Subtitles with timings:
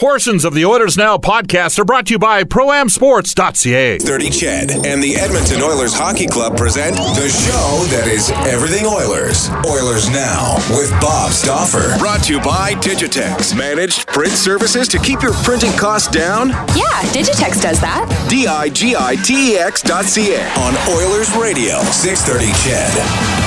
[0.00, 3.98] Portions of the Oilers Now podcast are brought to you by ProAmSports.ca.
[3.98, 9.50] 30 CHED and the Edmonton Oilers Hockey Club present the show that is everything Oilers.
[9.68, 11.98] Oilers Now with Bob Stauffer.
[11.98, 13.54] Brought to you by Digitex.
[13.54, 16.48] Managed print services to keep your printing costs down?
[16.48, 18.08] Yeah, Digitex does that.
[18.30, 21.76] D-I-G-I-T-E-X dot C-A on Oilers Radio.
[21.92, 23.39] 630 Ched.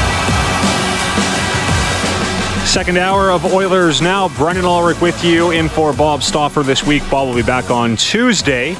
[2.73, 4.29] Second hour of Oilers now.
[4.29, 7.07] Brendan Ulrich with you in for Bob Stauffer this week.
[7.07, 8.75] Bob will be back on Tuesday.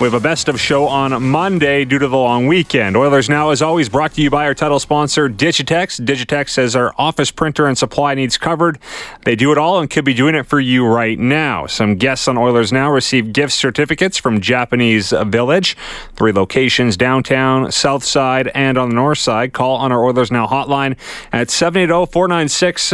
[0.00, 2.96] We have a best of show on Monday due to the long weekend.
[2.96, 6.00] Oilers Now, as always, brought to you by our title sponsor, Digitex.
[6.00, 8.78] Digitex says our office printer and supply needs covered.
[9.24, 11.66] They do it all and could be doing it for you right now.
[11.66, 15.76] Some guests on Oilers Now receive gift certificates from Japanese Village.
[16.14, 19.52] Three locations downtown, south side, and on the north side.
[19.52, 20.96] Call on our Oilers Now hotline
[21.32, 22.84] at 780 496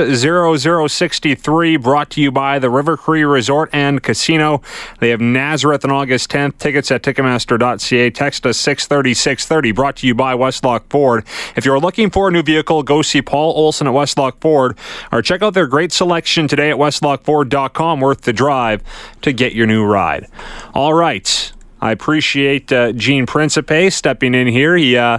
[0.89, 1.77] 0063.
[1.77, 4.63] Brought to you by the River Cree Resort and Casino.
[5.01, 6.57] They have Nazareth on August 10th.
[6.57, 8.11] Tickets at Ticketmaster.ca.
[8.11, 9.73] Text us 630 630.
[9.73, 11.25] Brought to you by Westlock Ford.
[11.57, 14.79] If you're looking for a new vehicle, go see Paul Olson at Westlock Ford
[15.13, 18.01] or check out their great selection today at westlockford.com.
[18.01, 18.83] Worth the drive
[19.23, 20.29] to get your new ride.
[20.73, 21.53] All right.
[21.81, 24.77] I appreciate uh, Gene Principe stepping in here.
[24.77, 25.19] He uh,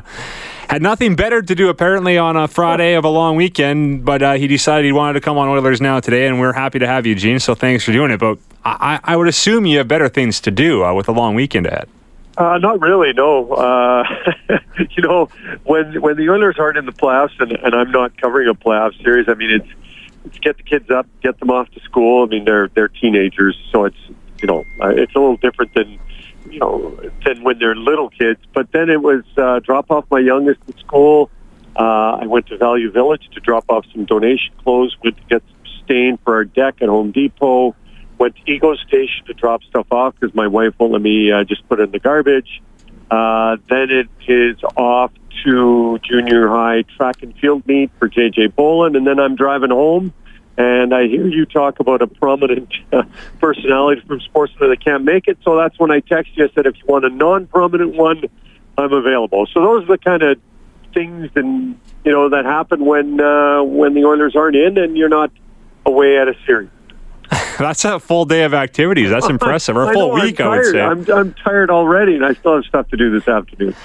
[0.69, 4.33] had nothing better to do apparently on a Friday of a long weekend, but uh,
[4.33, 7.05] he decided he wanted to come on Oilers Now today, and we're happy to have
[7.05, 7.39] you, Gene.
[7.39, 8.19] So thanks for doing it.
[8.19, 11.35] But I, I would assume you have better things to do uh, with a long
[11.35, 11.87] weekend ahead.
[12.37, 13.53] Uh, not really, no.
[13.53, 14.03] Uh,
[14.89, 15.29] you know,
[15.63, 19.01] when when the Oilers aren't in the playoffs, and, and I'm not covering a playoff
[19.01, 19.69] series, I mean, it's
[20.25, 22.23] it's get the kids up, get them off to school.
[22.23, 23.97] I mean, they're they're teenagers, so it's
[24.41, 25.97] you know, uh, it's a little different than
[26.49, 28.39] you know than when they're little kids.
[28.53, 31.29] But then it was uh, drop off my youngest at school.
[31.75, 34.95] Uh, I went to Value Village to drop off some donation clothes.
[35.03, 37.75] Went to get some stain for our deck at Home Depot
[38.17, 41.43] went to Eco Station to drop stuff off because my wife won't let me uh,
[41.43, 42.61] just put it in the garbage.
[43.09, 45.11] Uh, then it is off
[45.43, 50.13] to junior high track and field meet for JJ Bowlen, and then I'm driving home.
[50.57, 53.03] And I hear you talk about a prominent uh,
[53.39, 55.37] personality from Sportsnet that can't make it.
[55.43, 56.45] So that's when I text you.
[56.45, 58.23] I said, if you want a non-prominent one,
[58.77, 59.47] I'm available.
[59.47, 60.39] So those are the kind of
[60.93, 65.09] things and you know that happen when uh, when the Oilers aren't in and you're
[65.09, 65.31] not
[65.85, 66.69] away at a series.
[67.57, 69.09] That's a full day of activities.
[69.09, 69.75] That's impressive.
[69.75, 70.81] Or a full know, week, I'm would say.
[70.81, 73.75] I'm, I'm tired already, and I still have stuff to do this afternoon.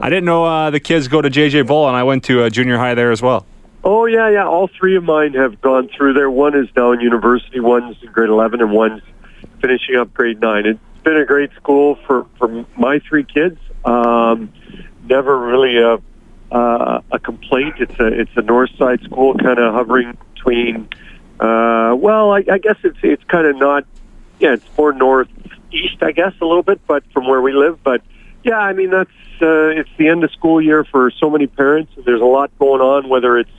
[0.00, 2.50] I didn't know uh, the kids go to JJ Bull, and I went to uh,
[2.50, 3.46] junior high there as well.
[3.84, 4.46] Oh yeah, yeah.
[4.46, 6.30] All three of mine have gone through there.
[6.30, 7.60] One is now in university.
[7.60, 9.02] One's in grade eleven, and one's
[9.60, 10.66] finishing up grade nine.
[10.66, 13.58] It's been a great school for for my three kids.
[13.84, 14.52] Um,
[15.04, 15.98] never really a
[16.54, 17.76] uh, a complaint.
[17.78, 20.88] It's a it's a north side school, kind of hovering between.
[21.38, 23.84] Uh, well, I, I guess it's it's kind of not.
[24.40, 27.82] Yeah, it's more northeast, I guess, a little bit, but from where we live.
[27.82, 28.02] But
[28.44, 29.10] yeah, I mean that's
[29.40, 31.92] uh, it's the end of school year for so many parents.
[32.04, 33.50] There's a lot going on, whether it's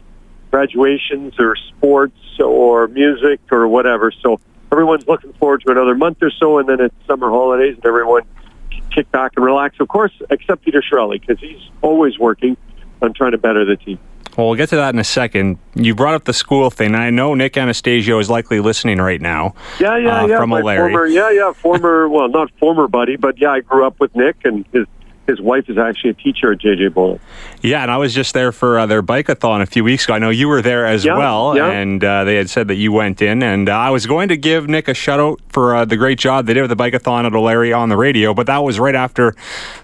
[0.52, 4.12] graduations or sports or music or whatever.
[4.12, 4.40] So
[4.72, 8.24] everyone's looking forward to another month or so, and then it's summer holidays, and everyone
[8.72, 9.80] can kick back and relax.
[9.80, 12.58] Of course, except Peter Chiarelli because he's always working
[13.02, 14.00] on trying to better the team.
[14.38, 15.58] Well, we'll get to that in a second.
[15.76, 16.96] You brought up the school thing.
[16.96, 19.56] I know Nick Anastasio is likely listening right now.
[19.80, 20.38] Yeah, yeah, uh, yeah.
[20.38, 22.08] From my former, yeah, yeah, former.
[22.08, 24.86] well, not former buddy, but yeah, I grew up with Nick and his
[25.30, 27.20] his wife is actually a teacher at JJ Bowlen.
[27.62, 30.14] Yeah, and I was just there for uh, their bikeathon a few weeks ago.
[30.14, 31.70] I know you were there as Yeah, well, yeah.
[31.72, 33.44] and uh, they had said that you went in.
[33.44, 36.20] And uh, I was going to give Nick a shout out for uh, the great
[36.20, 38.96] job they did with the bikeathon at O'Leary on the radio, but that was right
[38.96, 39.36] after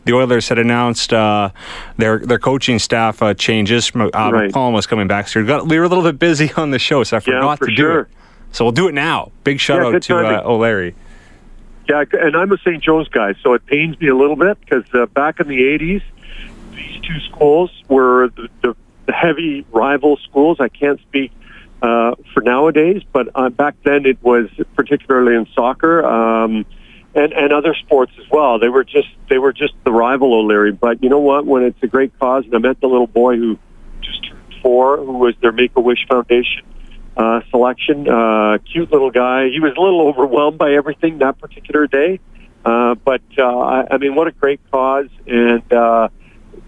[0.05, 1.49] the Oilers had announced uh,
[1.97, 3.91] their their coaching staff uh, changes.
[3.95, 4.51] Uh, Right.
[4.51, 6.79] McCollum was coming back, so we, got, we were a little bit busy on the
[6.79, 8.07] show, so I Yeah, forgot for to do it.
[8.51, 9.31] So we'll do it now.
[9.43, 10.41] Big shout out to uh.
[10.45, 10.95] O'Leary.
[11.87, 12.81] Yeah, and I'm a St.
[12.81, 16.01] Joe's guy, so it pains me a little bit because uh, back in the '80s,
[16.75, 20.57] these two schools were the, the, the heavy rival schools.
[20.59, 21.31] I can't speak
[21.83, 26.65] uh, for nowadays, but uh, back then it was particularly in soccer um,
[27.13, 28.57] and and other sports as well.
[28.57, 30.71] They were just they were just the rival O'Leary.
[30.71, 31.45] But you know what?
[31.45, 33.59] When it's a great cause, and I met the little boy who
[34.01, 36.63] just turned four, who was their Make a Wish Foundation
[37.17, 38.07] uh, selection.
[38.07, 39.49] Uh, cute little guy.
[39.49, 42.19] He was a little overwhelmed by everything that particular day.
[42.65, 46.09] Uh, but uh, I, mean, what a great cause and uh,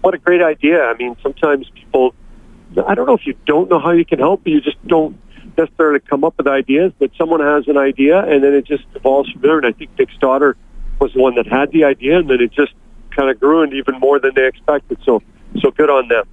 [0.00, 0.84] what a great idea.
[0.84, 2.14] I mean, sometimes people,
[2.86, 5.18] I don't know if you don't know how you can help, but you just don't
[5.56, 6.92] necessarily come up with ideas.
[6.98, 9.58] But someone has an idea, and then it just evolves from there.
[9.58, 10.56] And I think Dick's daughter
[11.00, 12.72] was the one that had the idea, and then it just
[13.10, 14.98] kind of grew and even more than they expected.
[15.04, 15.22] So,
[15.60, 16.24] so good on them.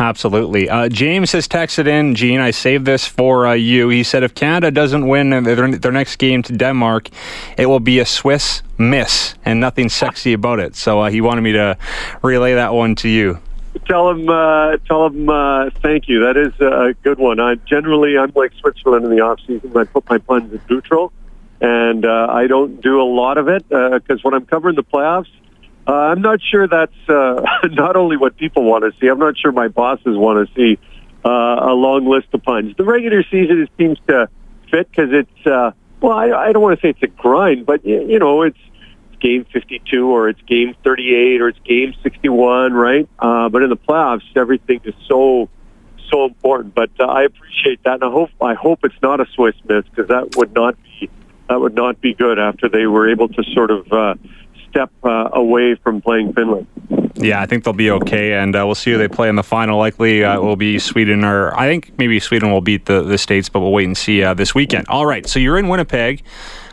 [0.00, 0.70] Absolutely.
[0.70, 3.90] Uh, James has texted in, Gene, I saved this for uh, you.
[3.90, 7.10] He said if Canada doesn't win their, their next game to Denmark,
[7.58, 10.74] it will be a Swiss miss and nothing sexy about it.
[10.74, 11.76] So uh, he wanted me to
[12.22, 13.40] relay that one to you.
[13.84, 16.20] Tell him, uh, tell him, uh, thank you.
[16.20, 17.38] That is a good one.
[17.38, 19.76] I generally, I'm like Switzerland in the off season.
[19.76, 21.12] I put my puns in neutral,
[21.60, 25.28] and uh, I don't do a lot of it because when I'm covering the playoffs,
[25.90, 29.08] uh, I'm not sure that's uh, not only what people want to see.
[29.08, 30.78] I'm not sure my bosses want to see
[31.24, 32.76] uh, a long list of puns.
[32.76, 34.28] The regular season seems to
[34.70, 37.84] fit because it's uh, well, I, I don't want to say it's a grind, but
[37.84, 38.58] you know, it's
[39.20, 43.08] game 52 or it's game 38 or it's game 61, right?
[43.18, 45.48] Uh, but in the playoffs, everything is so
[46.08, 46.72] so important.
[46.72, 49.84] But uh, I appreciate that, and I hope I hope it's not a Swiss miss
[49.86, 51.10] because that would not be
[51.48, 54.14] that would not be good after they were able to sort of uh,
[54.70, 56.66] step uh, away from playing Finland.
[57.14, 59.42] Yeah, I think they'll be okay, and uh, we'll see who they play in the
[59.42, 59.78] final.
[59.78, 63.48] Likely uh, will be Sweden, or I think maybe Sweden will beat the, the States,
[63.48, 64.86] but we'll wait and see uh, this weekend.
[64.88, 66.22] All right, so you're in Winnipeg.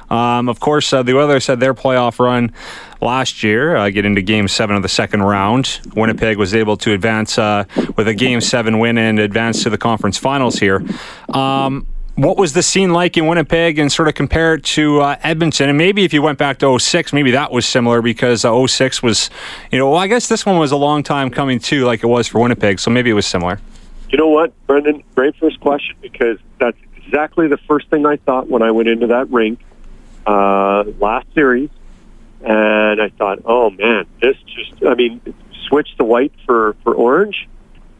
[0.09, 2.53] Um, of course, uh, the Oilers had their playoff run
[3.01, 5.81] last year, uh, get into Game Seven of the second round.
[5.95, 7.65] Winnipeg was able to advance uh,
[7.97, 10.81] with a Game Seven win and advance to the conference finals here.
[11.29, 11.85] Um,
[12.17, 15.69] what was the scene like in Winnipeg and sort of compare it to uh, Edmonton?
[15.69, 19.03] And maybe if you went back to 06, maybe that was similar because uh, 06
[19.03, 19.29] was,
[19.71, 22.07] you know, well, I guess this one was a long time coming too, like it
[22.07, 22.79] was for Winnipeg.
[22.79, 23.59] So maybe it was similar.
[24.09, 25.03] You know what, Brendan?
[25.13, 29.07] Great first question because that's exactly the first thing I thought when I went into
[29.07, 29.59] that rink
[30.25, 31.69] uh, last series,
[32.41, 35.21] and I thought, oh man, this just, I mean,
[35.67, 37.47] switch the white for for orange,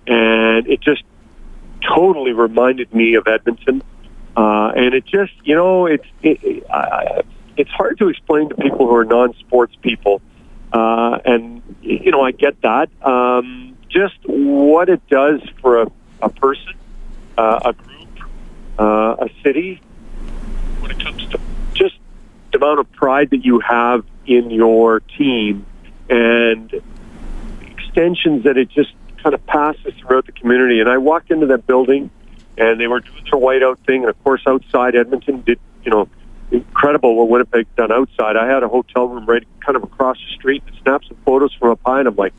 [0.08, 1.04] and it just
[1.82, 3.84] totally reminded me of Edmonton.
[4.38, 7.24] Uh, and it just, you know, it's it, I,
[7.58, 10.22] it's hard to explain to people who are non-sports people,
[10.72, 12.90] uh, and you know, I get that.
[13.04, 15.92] Um, just what it does for a,
[16.22, 16.74] a person,
[17.36, 18.30] uh, a group,
[18.78, 19.82] uh, a city,
[20.82, 21.40] when it comes to
[21.74, 21.96] just
[22.52, 25.66] the amount of pride that you have in your team
[26.12, 26.80] and
[27.62, 28.94] extensions that it just
[29.24, 30.80] kind of passes throughout the community.
[30.80, 32.12] And I walked into that building,
[32.58, 36.10] and they were doing their whiteout thing, and of course, outside Edmonton did you know
[36.52, 38.38] incredible what Winnipeg done outside.
[38.38, 41.54] I had a hotel room right kind of across the street and snapped some photos
[41.54, 42.34] from up high, and I'm like,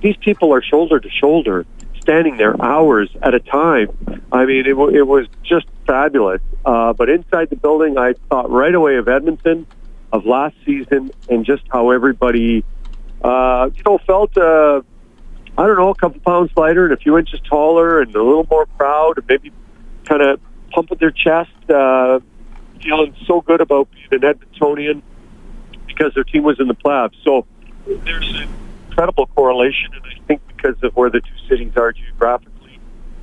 [0.00, 1.66] these people are shoulder to shoulder,
[2.00, 3.88] standing there hours at a time.
[4.32, 6.40] I mean, it, w- it was just fabulous.
[6.64, 9.66] Uh, but inside the building, I thought right away of Edmonton,
[10.12, 12.64] of last season, and just how everybody,
[13.22, 14.36] uh, you know, felt.
[14.36, 14.82] Uh,
[15.56, 18.46] I don't know, a couple pounds lighter and a few inches taller and a little
[18.50, 19.52] more proud and maybe
[20.04, 20.40] kind of
[20.70, 22.20] pumping their chest, uh,
[22.82, 25.02] feeling so good about being an Edmontonian
[25.86, 27.14] because their team was in the playoffs.
[27.22, 27.46] So
[27.86, 28.48] there's an
[28.88, 32.78] incredible correlation, and I think because of where the two cities are geographically,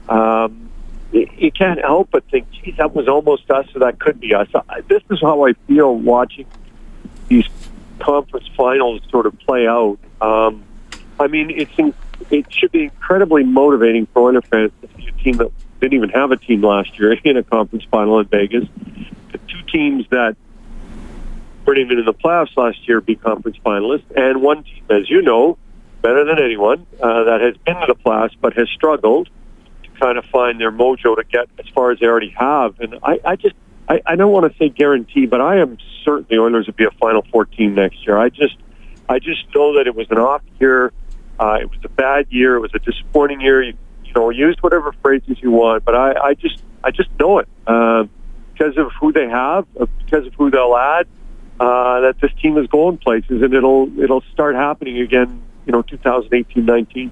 [0.07, 0.69] um,
[1.11, 4.47] you, can't help but think, geez, that was almost us, or that could be us.
[4.69, 6.45] I, this is how I feel watching
[7.27, 7.45] these
[7.99, 9.97] conference finals sort of play out.
[10.21, 10.63] Um,
[11.19, 11.71] I mean, it's
[12.29, 16.09] it should be incredibly motivating for Oilers fans to see a team that didn't even
[16.09, 18.65] have a team last year in a conference final in Vegas.
[19.31, 20.35] The two teams that
[21.65, 25.21] weren't even in the playoffs last year be conference finalists, and one team, as you
[25.21, 25.57] know,
[26.01, 29.29] better than anyone, uh, that has been to the playoffs but has struggled
[29.83, 32.79] to kind of find their mojo to get as far as they already have.
[32.79, 33.55] And I, I just,
[33.87, 36.85] I, I don't want to say guarantee, but I am certain the Oilers will be
[36.85, 38.17] a Final Four team next year.
[38.17, 38.55] I just,
[39.07, 40.93] I just know that it was an off year.
[41.39, 42.55] Uh, it was a bad year.
[42.55, 43.63] It was a disappointing year.
[43.63, 47.39] You, you know, use whatever phrases you want, but I, I just, I just know
[47.39, 48.05] it uh,
[48.53, 51.07] because of who they have, uh, because of who they'll add.
[51.59, 55.41] Uh, that this team is going places, and it'll it'll start happening again.
[55.65, 57.11] You know, 2018-19.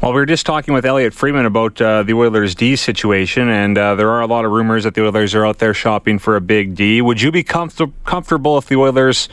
[0.00, 3.76] Well, we were just talking with Elliot Friedman about uh, the Oilers' D situation, and
[3.76, 6.36] uh, there are a lot of rumors that the Oilers are out there shopping for
[6.36, 7.02] a big D.
[7.02, 9.28] Would you be comfort- comfortable if the Oilers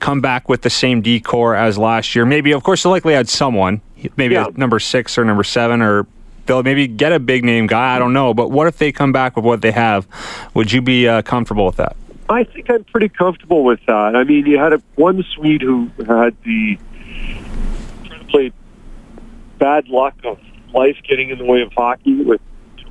[0.00, 2.24] come back with the same decor as last year?
[2.24, 3.80] Maybe, of course, they'll likely add someone,
[4.16, 4.46] maybe Yeah.
[4.56, 6.06] number six or number seven, or
[6.46, 7.96] they'll maybe get a big name guy.
[7.96, 8.32] I don't know.
[8.34, 10.06] But what if they come back with what they have?
[10.54, 11.96] Would you be uh, comfortable with that?
[12.30, 14.14] I think I'm pretty comfortable with that.
[14.14, 16.78] I mean, you had a, one Swede who had the
[18.28, 18.52] played
[19.58, 20.38] bad luck of
[20.74, 22.40] life getting in the way of hockey with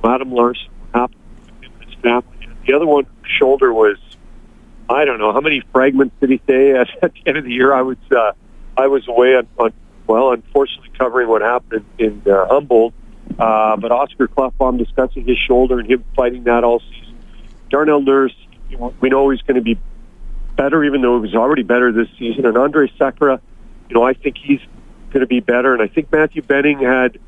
[0.02, 2.46] Adam Larsson happened with him and his family.
[2.46, 3.06] And the other one
[3.38, 3.96] shoulder was
[4.88, 7.52] I don't know how many fragments did he say at, at the end of the
[7.52, 7.72] year.
[7.74, 8.32] I was uh,
[8.76, 9.72] I was away on, on
[10.06, 12.94] well, unfortunately covering what happened in, in uh, Humboldt.
[13.38, 17.16] Uh, but Oscar Klefbom discussing his shoulder and him fighting that all season.
[17.70, 18.34] Darnell Nurse,
[19.00, 19.78] we know he's going to be
[20.56, 22.46] better, even though he was already better this season.
[22.46, 23.40] And Andre Sekera,
[23.88, 24.60] you know, I think he's
[25.10, 25.72] going to be better.
[25.72, 27.18] And I think Matthew Benning had,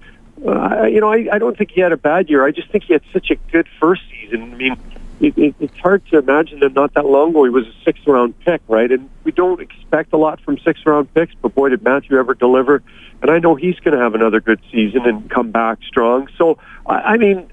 [0.47, 2.45] uh, you know, I, I don't think he had a bad year.
[2.45, 4.55] I just think he had such a good first season.
[4.55, 4.77] I mean,
[5.21, 8.07] it, it, it's hard to imagine that not that long ago he was a sixth
[8.07, 8.91] round pick, right?
[8.91, 12.35] And we don't expect a lot from sixth round picks, but boy, did Matthew ever
[12.35, 12.83] deliver.
[13.21, 16.29] And I know he's going to have another good season and come back strong.
[16.39, 17.51] So, I, I mean,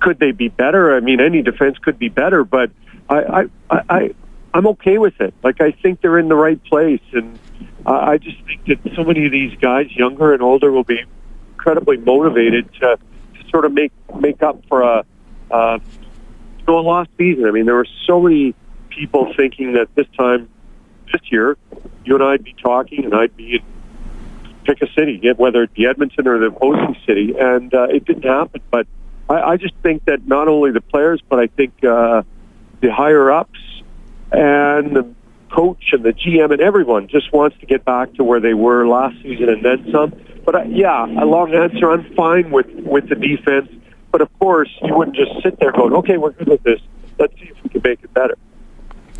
[0.00, 0.94] could they be better?
[0.94, 2.70] I mean, any defense could be better, but
[3.08, 4.14] I, I, I,
[4.54, 5.34] I'm okay with it.
[5.42, 7.02] Like, I think they're in the right place.
[7.12, 7.36] And
[7.84, 11.02] uh, I just think that so many of these guys, younger and older, will be
[11.54, 12.96] incredibly motivated to,
[13.34, 15.04] to sort of make, make up for a,
[15.50, 15.78] uh,
[16.66, 17.46] know, a lost season.
[17.46, 18.54] I mean, there were so many
[18.90, 20.48] people thinking that this time,
[21.12, 21.56] this year,
[22.04, 23.62] you and I'd be talking and I'd be
[24.64, 28.24] pick a city, whether it be Edmonton or the opposing city, and uh, it didn't
[28.24, 28.60] happen.
[28.70, 28.86] But
[29.28, 32.22] I, I just think that not only the players, but I think uh,
[32.80, 33.58] the higher ups
[34.30, 35.14] and the
[35.50, 38.86] coach and the GM and everyone just wants to get back to where they were
[38.86, 40.12] last season and then some.
[40.44, 41.90] But uh, yeah, a long answer.
[41.90, 43.70] I'm fine with with the defense,
[44.12, 46.80] but of course you wouldn't just sit there going, "Okay, we're good with this.
[47.18, 48.36] Let's see if we can make it better."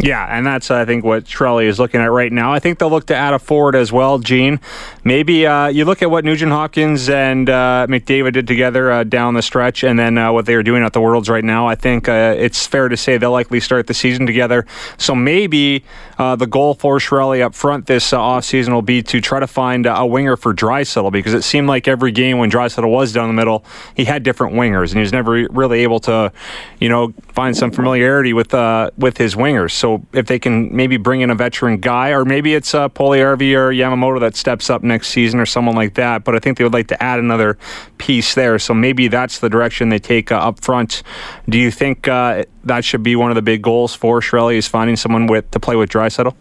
[0.03, 2.53] Yeah, and that's I think what Trelli is looking at right now.
[2.53, 4.59] I think they'll look to add a forward as well, Gene.
[5.05, 9.35] Maybe uh, you look at what Nugent Hopkins and uh, McDavid did together uh, down
[9.35, 11.69] the stretch, and then uh, what they are doing at the Worlds right now.
[11.69, 14.67] I think uh, it's fair to say they'll likely start the season together.
[14.99, 15.85] So maybe
[16.23, 19.49] uh, the goal for Chiarelli up front this uh, offseason will be to try to
[19.49, 23.27] find a winger for Draisaitl because it seemed like every game when Draisaitl was down
[23.27, 23.65] the middle,
[23.97, 26.33] he had different wingers, and he was never really able to,
[26.79, 29.73] you know, find some familiarity with uh, with his wingers.
[29.73, 33.57] So if they can maybe bring in a veteran guy, or maybe it's uh, Puljujarvi
[33.57, 36.23] or Yamamoto that steps up next season, or someone like that.
[36.23, 37.59] But I think they would like to add another
[37.99, 38.61] piece there.
[38.61, 41.03] So maybe that's the direction they take uh, up front.
[41.49, 44.69] Do you think uh, that should be one of the big goals for Chiarelli is
[44.69, 46.35] finding someone with to play with Draisaitl?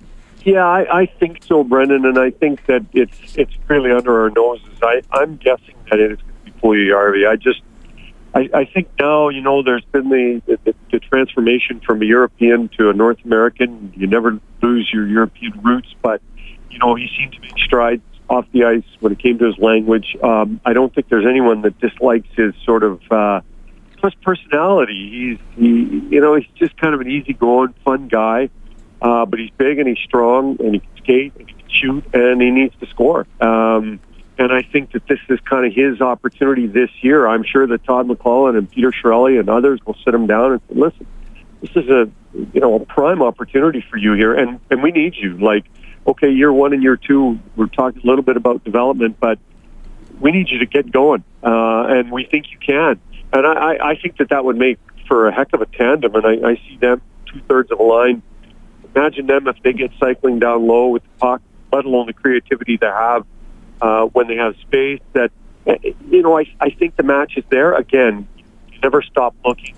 [0.44, 4.30] Yeah, I, I think so, Brendan, and I think that it's it's really under our
[4.32, 4.74] noses.
[4.82, 7.30] I, I'm guessing that it is going to be Puljujarvi.
[7.30, 7.62] I just
[8.34, 12.70] I, I think now, you know, there's been the, the, the transformation from a European
[12.78, 13.92] to a North American.
[13.96, 16.22] You never lose your European roots, but,
[16.70, 19.58] you know, he seemed to make strides off the ice when it came to his
[19.58, 20.16] language.
[20.24, 23.42] Um, I don't think there's anyone that dislikes his sort of, uh,
[24.02, 25.38] plus personality.
[25.56, 25.70] He's, he,
[26.10, 28.50] you know, he's just kind of an easygoing, fun guy.
[29.02, 32.04] Uh, but he's big and he's strong and he can skate and he can shoot
[32.14, 33.26] and he needs to score.
[33.40, 34.00] Um,
[34.38, 37.28] and I think that this is kind of his opportunity this year.
[37.28, 40.62] I'm sure that Todd McLellan and Peter Chiarelli and others will sit him down and
[40.68, 41.08] say, listen,
[41.62, 42.10] this is a,
[42.54, 44.34] you know, a prime opportunity for you here.
[44.34, 45.38] And, and we need you.
[45.38, 45.66] Like,
[46.06, 49.40] okay, year one and year two, we're talking a little bit about development, but
[50.20, 51.24] we need you to get going.
[51.44, 53.00] Uh, and we think you can.
[53.34, 56.16] And I, I think that that would make for a heck of a tandem.
[56.16, 58.22] And I, I see them two thirds of a line.
[58.94, 62.78] Imagine them if they get cycling down low with the puck, let alone the creativity
[62.78, 63.26] they have
[63.82, 65.00] uh, when they have space.
[65.14, 65.32] That
[65.66, 67.74] you know, I, I think the match is there.
[67.74, 68.28] Again,
[68.72, 69.76] you never stop looking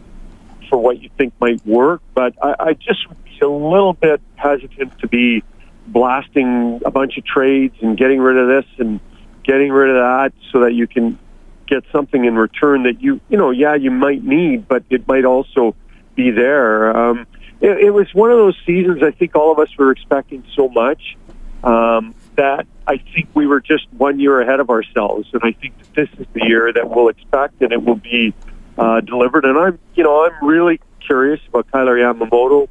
[0.70, 4.22] for what you think might work, but I, I just would be a little bit
[4.36, 5.44] hesitant to be
[5.88, 9.00] blasting a bunch of trades and getting rid of this and
[9.44, 11.20] getting rid of that so that you can
[11.67, 15.25] get something in return that you you know yeah you might need, but it might
[15.25, 15.75] also
[16.15, 16.96] be there.
[16.96, 17.25] Um,
[17.62, 19.01] it, it was one of those seasons.
[19.01, 21.17] I think all of us were expecting so much.
[21.63, 25.77] Um, that I think we were just one year ahead of ourselves, and I think
[25.77, 28.34] that this is the year that we'll expect, and it will be
[28.77, 29.46] uh, delivered.
[29.46, 32.67] And I'm, you know, I'm really curious about Kailer Yamamoto.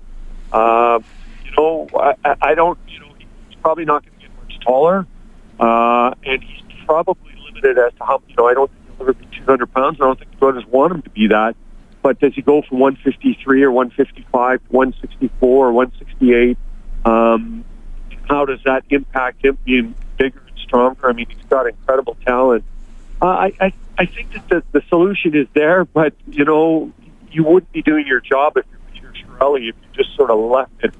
[0.52, 1.00] Uh,
[1.44, 5.06] you know, I, I don't, you know, he's probably not going to get much taller,
[5.58, 8.20] uh, and he's probably limited as to how.
[8.28, 8.70] You know, I don't
[9.42, 10.00] think he'll ever be 200 pounds.
[10.00, 11.56] I don't think the Oilers want him to be that.
[12.02, 16.58] But does he go from 153 or 155 to 164 or 168?
[17.04, 17.64] Um,
[18.28, 21.08] how does that impact him being bigger and stronger?
[21.08, 22.64] I mean, he's got incredible talent.
[23.20, 26.92] Uh, I, I I think that the, the solution is there, but you know,
[27.30, 30.38] you wouldn't be doing your job if you're Peter Chiarelli if you just sort of
[30.38, 30.94] left it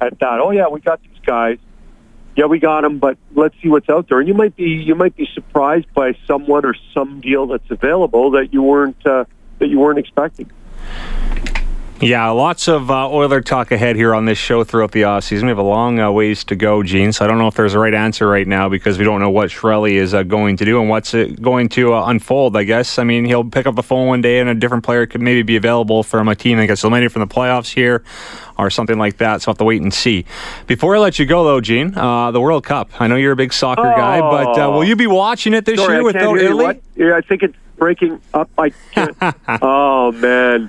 [0.00, 0.40] at that.
[0.40, 1.58] Oh yeah, we got these guys.
[2.36, 4.18] Yeah, we got them, but let's see what's out there.
[4.18, 8.32] And you might be you might be surprised by someone or some deal that's available
[8.32, 9.24] that you weren't uh,
[9.60, 10.50] that you weren't expecting.
[12.04, 15.44] Yeah, lots of uh, Oiler talk ahead here on this show throughout the offseason.
[15.44, 17.72] We have a long uh, ways to go, Gene, so I don't know if there's
[17.72, 20.66] a right answer right now because we don't know what Chiarelli is uh, going to
[20.66, 22.98] do and what's it going to uh, unfold, I guess.
[22.98, 25.40] I mean, he'll pick up the phone one day and a different player could maybe
[25.40, 28.04] be available from a team that gets eliminated from the playoffs here
[28.58, 30.26] or something like that, so I'll have to wait and see.
[30.66, 33.00] Before I let you go, though, Gene, uh, the World Cup.
[33.00, 33.96] I know you're a big soccer oh.
[33.96, 36.82] guy, but uh, will you be watching it this Sorry, year without Italy?
[36.96, 38.50] Yeah, I think it's breaking up.
[38.58, 39.16] I can't.
[39.62, 40.68] oh, man.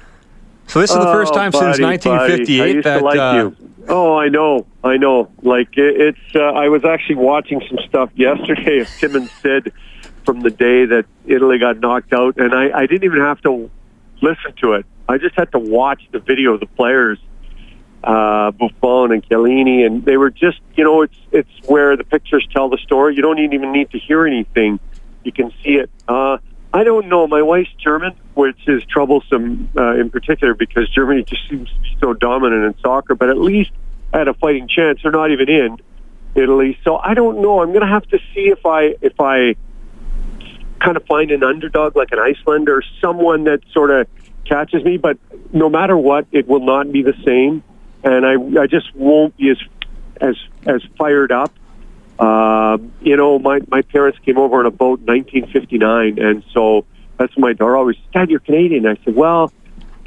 [0.67, 2.61] So this is the first time oh, since buddy, 1958.
[2.61, 2.99] I used that.
[2.99, 3.69] to like uh, you.
[3.87, 5.31] Oh, I know, I know.
[5.41, 6.35] Like it, it's.
[6.35, 9.73] Uh, I was actually watching some stuff yesterday of Tim and Sid
[10.25, 13.69] from the day that Italy got knocked out, and I, I didn't even have to
[14.21, 14.85] listen to it.
[15.07, 17.19] I just had to watch the video of the players,
[18.03, 20.59] uh, Buffon and Chiellini, and they were just.
[20.75, 23.15] You know, it's it's where the pictures tell the story.
[23.15, 24.79] You don't even need to hear anything.
[25.23, 25.89] You can see it.
[26.07, 26.37] Uh,
[26.75, 27.25] I don't know.
[27.25, 31.97] My wife's German, which is troublesome uh, in particular because Germany just seems to be
[32.01, 33.15] so dominant in soccer.
[33.15, 33.71] But at least
[34.13, 34.99] I had a fighting chance.
[35.01, 35.77] They're not even in
[36.35, 37.61] Italy, so I don't know.
[37.61, 39.55] I'm going to have to see if I if I
[40.81, 44.09] kind of find an underdog like an Iceland or someone that sort of
[44.43, 44.97] catches me.
[44.97, 45.17] But
[45.53, 47.63] no matter what, it will not be the same,
[48.03, 49.59] and I I just won't be as
[50.19, 51.53] as as fired up.
[52.17, 56.85] Uh, you know, my my parents came over on a boat in 1959, and so
[57.17, 58.85] that's my daughter always, Dad, you're Canadian.
[58.87, 59.51] I said, Well,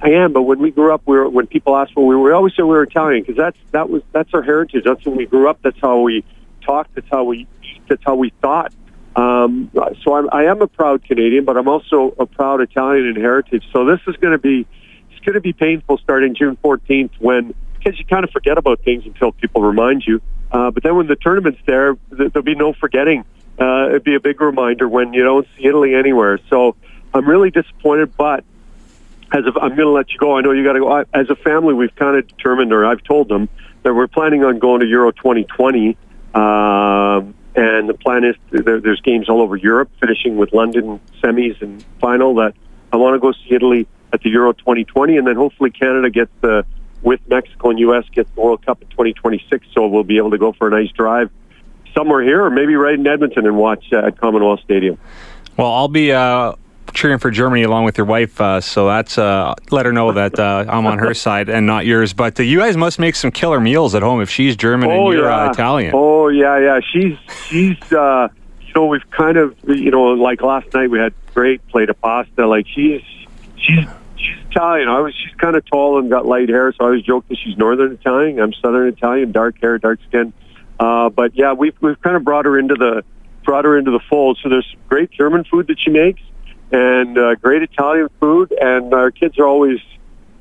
[0.00, 2.23] I am, but when we grew up, we were when people asked where we were,
[2.23, 4.85] we always said we were Italian because that's that was that's our heritage.
[4.85, 5.61] That's when we grew up.
[5.62, 6.25] That's how we
[6.65, 6.95] talked.
[6.95, 7.47] That's how we
[7.88, 8.73] that's how we thought.
[9.17, 9.71] Um,
[10.05, 13.65] so I'm, I am a proud Canadian, but I'm also a proud Italian in heritage.
[13.73, 14.67] So this is going to be
[15.11, 18.81] it's going to be painful starting June 14th when because you kind of forget about
[18.85, 20.21] things until people remind you.
[20.50, 23.24] Uh, but then when the tournament's there, th- there'll be no forgetting.
[23.58, 26.38] Uh, it'd be a big reminder when you don't see Italy anywhere.
[26.48, 26.76] So
[27.12, 28.44] I'm really disappointed, but
[29.32, 30.37] as I'm going to let you go.
[30.37, 30.90] I know you got to go.
[30.90, 33.48] I, as a family, we've kind of determined, or I've told them,
[33.82, 35.96] that we're planning on going to Euro 2020.
[36.34, 41.61] Um, and the plan is there, there's games all over Europe, finishing with London semis
[41.61, 42.37] and final.
[42.37, 42.54] That
[42.92, 46.30] I want to go see Italy at the Euro 2020, and then hopefully Canada gets
[46.40, 46.64] the
[47.02, 48.04] with Mexico and U.S.
[48.12, 49.66] gets the World Cup in 2026.
[49.72, 51.30] So we'll be able to go for a nice drive
[51.94, 54.98] somewhere here, or maybe right in Edmonton and watch uh, at Commonwealth Stadium.
[55.56, 56.54] Well, I'll be uh,
[56.94, 60.38] cheering for Germany along with your wife, uh, so that's uh, let her know that
[60.38, 62.12] uh, I'm on her side and not yours.
[62.12, 65.06] But uh, you guys must make some killer meals at home if she's German oh,
[65.06, 65.50] and you're yeah.
[65.50, 65.92] Italian.
[65.94, 66.80] Oh yeah, yeah.
[66.92, 67.76] She's she's.
[67.90, 72.00] you know, we've kind of you know like last night we had great plate of
[72.00, 72.46] pasta.
[72.46, 73.02] Like she's
[73.56, 73.87] she's
[74.59, 74.88] Italian.
[74.88, 77.38] I was she's kind of tall and got light hair, so I always joke that
[77.38, 78.40] she's Northern Italian.
[78.40, 80.33] I'm Southern Italian, dark hair, dark skin.
[80.81, 83.05] Uh, but yeah, we've we've kind of brought her into the
[83.44, 84.38] brought her into the fold.
[84.42, 86.21] So there's great German food that she makes,
[86.73, 89.79] and uh, great Italian food, and our kids are always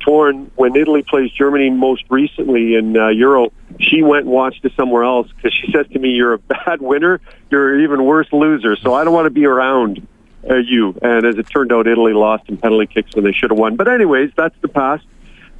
[0.00, 3.52] torn when Italy plays Germany most recently in uh, Euro.
[3.78, 6.80] She went and watched it somewhere else because she says to me, "You're a bad
[6.80, 7.20] winner.
[7.50, 8.74] You're an even worse loser.
[8.74, 10.06] So I don't want to be around."
[10.48, 10.96] Uh, you.
[11.02, 13.76] And as it turned out, Italy lost in penalty kicks when they should have won.
[13.76, 15.04] But anyways, that's the past.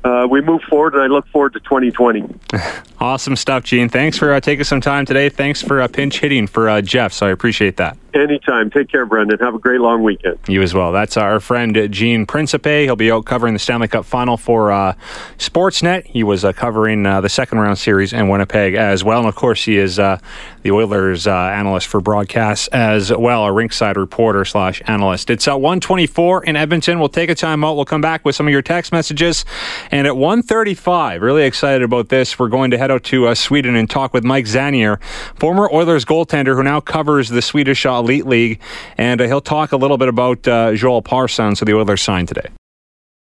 [0.04, 2.24] Uh, we move forward, and I look forward to 2020.
[3.00, 3.88] awesome stuff, Gene.
[3.88, 5.28] Thanks for uh, taking some time today.
[5.28, 7.12] Thanks for uh, pinch hitting for uh, Jeff.
[7.12, 7.96] So I appreciate that.
[8.14, 8.70] Anytime.
[8.70, 9.38] Take care, Brendan.
[9.38, 10.38] Have a great long weekend.
[10.48, 10.92] You as well.
[10.92, 12.84] That's our friend uh, Gene Principe.
[12.84, 14.94] He'll be out covering the Stanley Cup final for uh,
[15.36, 16.06] Sportsnet.
[16.06, 19.18] He was uh, covering uh, the second round series in Winnipeg as well.
[19.18, 20.18] And of course, he is uh,
[20.62, 25.28] the Oilers uh, analyst for broadcasts as well, a rinkside reporter slash analyst.
[25.28, 27.00] It's at 124 in Edmonton.
[27.00, 27.76] We'll take a time out.
[27.76, 29.44] We'll come back with some of your text messages.
[29.90, 33.88] And at 135, really excited about this, we're going to head out to Sweden and
[33.88, 35.02] talk with Mike Zanier,
[35.34, 38.60] former Oilers goaltender who now covers the Swedish Elite League.
[38.96, 42.28] And uh, he'll talk a little bit about uh, Joel Persson, who the Oilers signed
[42.28, 42.48] today.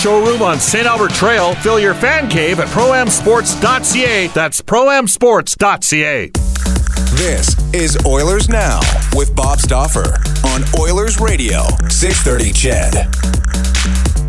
[0.00, 0.86] showroom on St.
[0.86, 1.54] Albert Trail.
[1.56, 4.28] Fill your fan cave at proamsports.ca.
[4.28, 6.30] That's proamsports.ca.
[7.16, 8.80] This is Oilers Now
[9.14, 14.19] with Bob Stauffer on Oilers Radio, 630 CHED.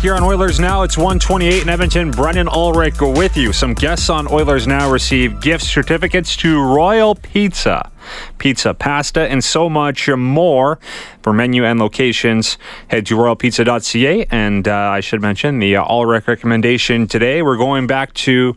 [0.00, 2.10] Here on Oilers Now, it's 128 in Edmonton.
[2.10, 3.52] Brendan Ulrich with you.
[3.52, 7.90] Some guests on Oilers Now receive gift certificates to Royal Pizza.
[8.38, 10.78] Pizza, pasta, and so much more.
[11.22, 12.56] For menu and locations,
[12.88, 14.26] head to royalpizza.ca.
[14.30, 17.42] And uh, I should mention the uh, Ulrich recommendation today.
[17.42, 18.56] We're going back to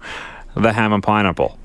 [0.56, 1.58] the ham and pineapple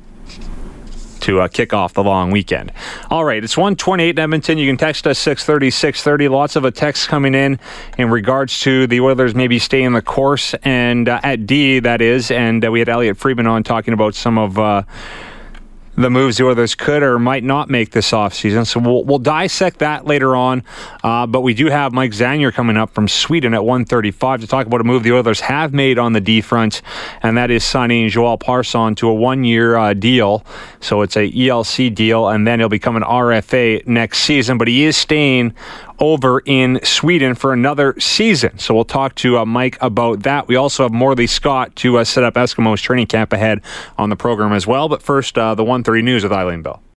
[1.20, 2.72] to uh, kick off the long weekend.
[3.10, 4.58] All right, it's 128 in Edmonton.
[4.58, 6.28] You can text us 630 630.
[6.28, 7.58] Lots of a text coming in
[7.96, 12.30] in regards to the Oilers maybe staying the course and uh, at D, that is.
[12.30, 14.58] And uh, we had Elliot Friedman on talking about some of.
[15.98, 18.64] The moves the Oilers could or might not make this offseason.
[18.64, 20.62] So we'll, we'll dissect that later on.
[21.02, 24.68] Uh, but we do have Mike Zanier coming up from Sweden at 135 to talk
[24.68, 26.82] about a move the Oilers have made on the D front,
[27.20, 30.46] and that is signing Joel Persson to a one-year uh, deal.
[30.78, 34.56] So it's a ELC deal, and then he'll become an RFA next season.
[34.56, 35.52] But he is staying
[35.98, 38.58] over in Sweden for another season.
[38.58, 40.48] So we'll talk to uh, Mike about that.
[40.48, 43.60] We also have Morley Scott to uh, set up Eskimos training camp ahead
[43.96, 44.88] on the program as well.
[44.88, 46.82] But first, uh, the 130 News with Eileen Bell.